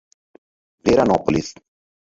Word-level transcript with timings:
Veranópolis 0.83 1.53